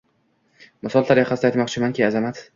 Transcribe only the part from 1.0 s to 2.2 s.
tariqasida aytmoqchimanki,